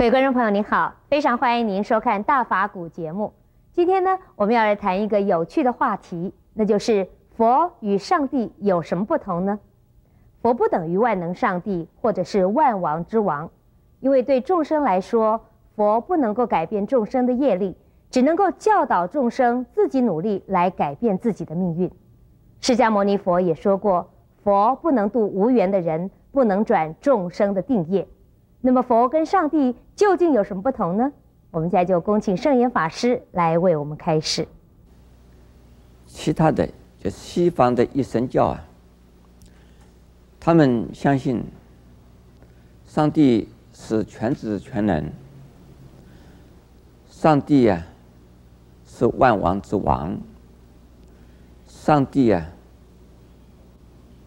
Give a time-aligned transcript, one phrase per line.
[0.00, 3.34] 各位观众朋友，您好，非常欢迎您收看《大法古》节目。
[3.70, 7.06] 今天呢，我们要来谈一个有趣的话题，那就是
[7.36, 9.60] 佛与上帝有什么不同呢？
[10.40, 13.50] 佛不等于万能上帝，或者是万王之王，
[14.00, 15.38] 因为对众生来说，
[15.76, 17.76] 佛不能够改变众生的业力，
[18.08, 21.92] 只能够教导众生自己努力来改变自己的命运。
[22.62, 24.08] 释迦牟尼佛也说过，
[24.42, 28.08] 佛不能度无缘的人，不能转众生的定业。
[28.60, 31.12] 那么佛跟上帝究竟有什么不同呢？
[31.50, 34.46] 我们现在就恭请圣严法师来为我们开示。
[36.06, 38.64] 其他的就西方的一神教啊，
[40.38, 41.42] 他们相信
[42.86, 45.10] 上帝是全知全能，
[47.08, 47.84] 上帝啊
[48.86, 50.16] 是万王之王，
[51.66, 52.46] 上帝啊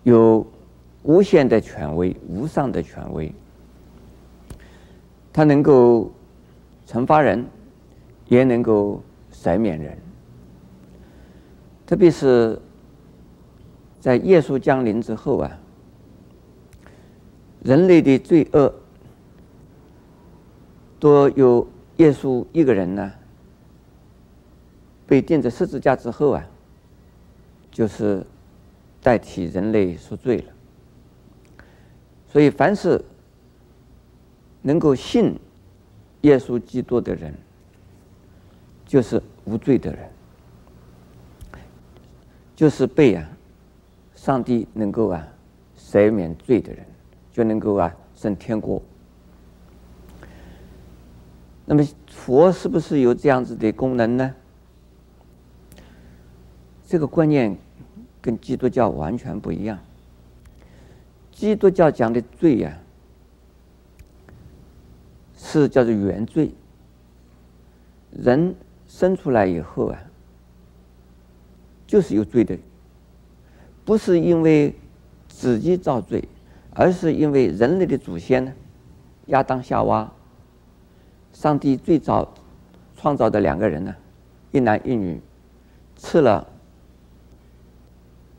[0.04, 0.46] 有
[1.04, 3.32] 无限的权威，无上的权威。
[5.34, 6.12] 他能够
[6.86, 7.44] 惩罚人，
[8.28, 9.98] 也能够赦免人。
[11.88, 12.62] 特别是
[14.00, 15.60] 在耶稣降临之后啊，
[17.64, 18.72] 人类的罪恶
[21.00, 23.12] 都由耶稣一个人呢
[25.08, 26.46] 被钉在十字架之后啊，
[27.72, 28.24] 就是
[29.02, 30.46] 代替人类赎罪了。
[32.28, 33.04] 所以凡是。
[34.64, 35.38] 能够信
[36.22, 37.34] 耶稣基督的人，
[38.86, 40.10] 就是无罪的人，
[42.56, 43.30] 就是被啊
[44.16, 45.28] 上帝能够啊
[45.78, 46.86] 赦免罪的人，
[47.32, 48.82] 就能够啊升天国。
[51.66, 54.34] 那么佛是不是有这样子的功能呢？
[56.88, 57.58] 这个观念
[58.22, 59.78] 跟基督教完全不一样。
[61.32, 62.83] 基督教讲的罪呀、啊。
[65.62, 66.52] 是叫做原罪。
[68.12, 68.56] 人
[68.88, 70.00] 生出来以后啊，
[71.88, 72.58] 就是有罪的，
[73.84, 74.76] 不是因为
[75.28, 76.24] 自己造罪，
[76.72, 78.54] 而是因为人类的祖先呢，
[79.28, 80.12] 亚当夏娃，
[81.32, 82.34] 上帝最早
[82.96, 83.96] 创造的两个人呢，
[84.52, 85.20] 一男一女，
[85.96, 86.48] 吃了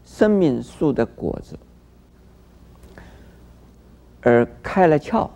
[0.05, 1.59] 生命树的果子，
[4.23, 5.29] 而开了窍。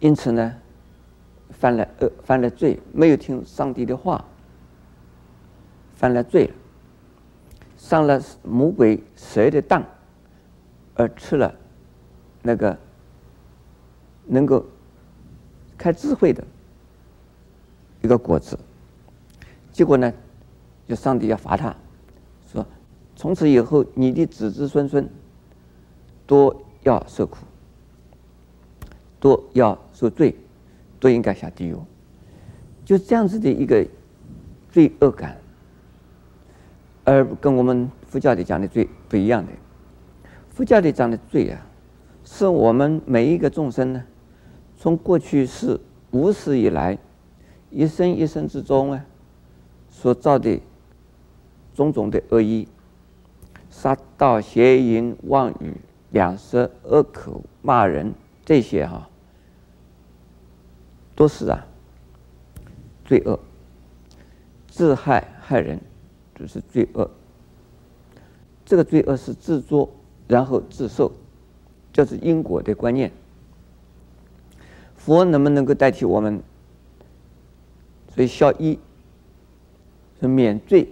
[0.00, 0.54] 因此呢，
[1.50, 4.24] 犯了恶，犯了罪，没有听上帝的话，
[5.94, 6.54] 犯了罪了，
[7.76, 9.84] 上了魔鬼蛇的当，
[10.94, 11.52] 而吃了
[12.42, 12.78] 那个
[14.24, 14.64] 能够
[15.76, 16.44] 开智慧的
[18.02, 18.56] 一个果子，
[19.72, 20.12] 结果呢，
[20.86, 21.74] 就上帝要罚他，
[22.52, 22.64] 说
[23.16, 25.08] 从此以后你的子子孙孙
[26.24, 26.54] 都
[26.84, 27.38] 要受苦。
[29.20, 30.34] 都要受罪，
[31.00, 31.76] 都应该下地狱，
[32.84, 33.84] 就这样子的一个
[34.70, 35.36] 罪恶感，
[37.04, 39.52] 而跟我们佛教里讲的罪不一样的。
[40.50, 41.66] 佛教里讲的罪啊，
[42.24, 44.04] 是我们每一个众生呢，
[44.76, 45.78] 从过去世
[46.10, 46.98] 无始以来，
[47.70, 49.04] 一生一生之中啊，
[49.90, 50.60] 所造的
[51.74, 52.66] 种种的恶意，
[53.70, 55.74] 杀盗邪淫妄语
[56.10, 58.14] 两舌恶口骂人。
[58.48, 59.10] 这些哈、啊，
[61.14, 61.66] 都是啊，
[63.04, 63.38] 罪恶，
[64.70, 65.78] 自害害人，
[66.34, 67.10] 就是罪恶。
[68.64, 69.90] 这个罪恶是自作，
[70.26, 71.12] 然后自受，
[71.92, 73.12] 就是因果的观念。
[74.96, 76.42] 佛能不能够代替我们？
[78.14, 78.78] 所以消一
[80.22, 80.88] 是免罪，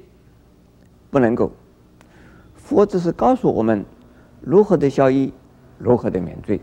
[1.10, 1.50] 不能够。
[2.54, 3.82] 佛只是告诉我们
[4.42, 5.32] 如何的消一，
[5.78, 6.60] 如何的免罪。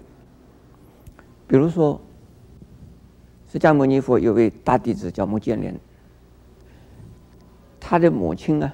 [1.53, 2.01] 比如说，
[3.47, 5.79] 释迦牟尼佛有位大弟子叫目犍连，
[7.79, 8.73] 他的母亲啊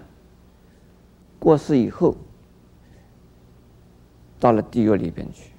[1.40, 2.16] 过世以后，
[4.40, 5.52] 到了地狱里边去，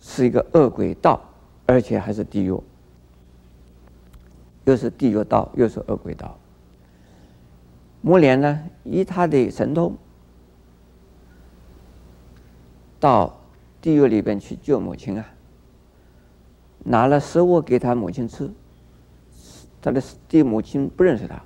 [0.00, 1.22] 是一个恶鬼道，
[1.66, 2.60] 而且还是地狱，
[4.64, 6.36] 又是地狱道，又是恶鬼道。
[8.00, 9.96] 目连呢，以他的神通
[12.98, 13.38] 到
[13.80, 15.24] 地狱里边去救母亲啊。
[16.84, 18.50] 拿了食物给他母亲吃，
[19.82, 21.40] 他的第母亲不认识他。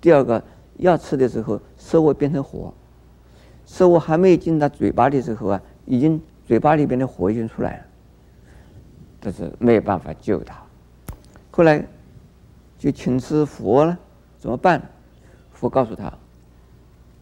[0.00, 0.42] 第二个
[0.76, 2.72] 要吃的时候，食物变成火，
[3.66, 7.84] 食物还没进他嘴巴的时候啊，已经嘴巴里边的火已经出来了，
[9.20, 10.56] 但是没有办法救他。
[11.50, 11.84] 后来
[12.78, 13.98] 就请示佛了，
[14.38, 14.80] 怎么办？
[15.52, 16.12] 佛告诉他，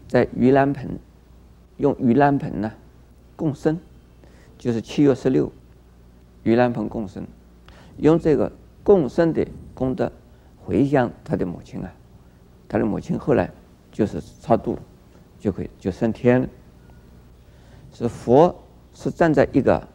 [0.06, 0.98] 在盂兰盆
[1.78, 2.70] 用盂兰盆呢
[3.34, 3.80] 供生，
[4.58, 5.50] 就是七月十六。
[6.46, 7.26] 盂兰盆共生，
[7.96, 8.52] 用这个
[8.84, 9.44] 共生的
[9.74, 10.12] 功德
[10.56, 11.92] 回向他的母亲啊，
[12.68, 13.50] 他的母亲后来
[13.90, 14.78] 就是超度，
[15.40, 16.48] 就会就升天了。
[17.92, 18.54] 是佛
[18.94, 19.88] 是站在一个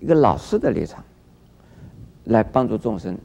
[0.00, 1.02] 一个老师的立场
[2.24, 3.16] 来帮助众生，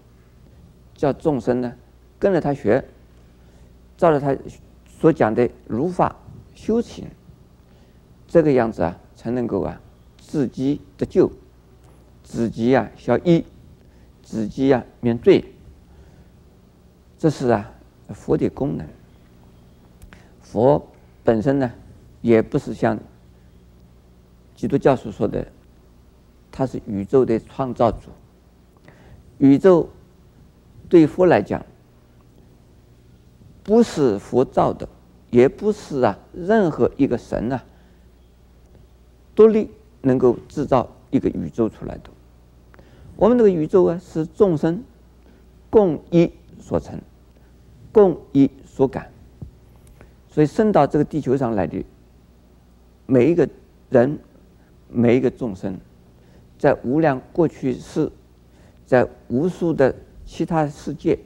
[0.95, 1.73] 叫众生呢
[2.17, 2.81] 跟着他学，
[3.97, 4.33] 照着他
[4.87, 6.15] 所讲的如法
[6.55, 7.05] 修行，
[8.27, 9.81] 这个样子啊才能够啊
[10.17, 11.29] 自己得救，
[12.27, 13.41] 自己啊消业，
[14.21, 15.45] 自己啊免罪。
[17.17, 17.71] 这是啊
[18.09, 18.85] 佛的功能。
[20.41, 20.85] 佛
[21.23, 21.71] 本身呢
[22.21, 22.99] 也不是像
[24.55, 25.47] 基督教所说的，
[26.51, 28.09] 他是宇宙的创造主。
[29.37, 29.89] 宇宙
[30.89, 31.65] 对佛来讲，
[33.63, 34.87] 不是佛造的，
[35.31, 37.63] 也不是啊任何一个神啊
[39.33, 39.71] 独立
[40.01, 42.09] 能够制造一个宇宙出来的。
[43.17, 44.81] 我们这个宇宙啊，是众生
[45.69, 47.01] 共一所成，
[47.91, 49.11] 共一所感。
[50.29, 51.83] 所以生到这个地球上来的
[53.05, 53.49] 每一个
[53.89, 54.17] 人。
[54.89, 55.77] 每一个众生，
[56.57, 58.09] 在无量过去世，
[58.85, 59.93] 在无数的
[60.25, 61.19] 其他世界，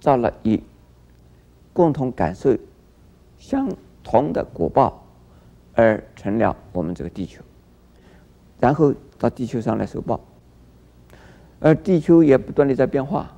[0.00, 0.58] 造了一
[1.74, 2.56] 共同感受
[3.36, 3.70] 相
[4.02, 5.04] 同的果报，
[5.74, 7.42] 而成了我们这个地球，
[8.58, 10.18] 然后到地球上来受报，
[11.60, 13.30] 而地球也不断的在变化，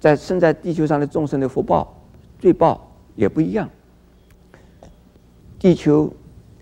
[0.00, 1.94] 在生在地球上的众生的福报、
[2.38, 3.68] 罪报也不一样，
[5.58, 6.10] 地球。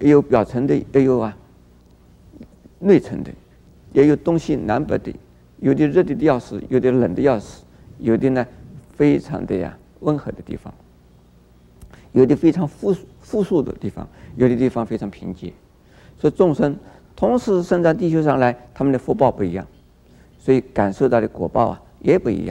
[0.01, 1.37] 也有表层的，也有啊
[2.81, 3.31] 内层的，
[3.93, 5.15] 也有东西南北的，
[5.61, 7.63] 有的热的要死，有的冷的要死，
[8.01, 8.45] 有的呢
[8.97, 10.75] 非常的呀温和的地方，
[12.11, 15.53] 有的非常富富庶的地方，有的地方非常贫瘠，
[16.19, 16.77] 所以众生
[17.15, 19.65] 同时生在地球上来，他们的福报不一样，
[20.45, 22.51] 所以感受到的果报啊也不一样。